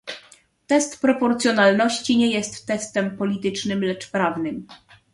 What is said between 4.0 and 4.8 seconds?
prawnym